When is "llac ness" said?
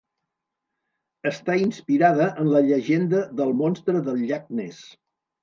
4.33-4.83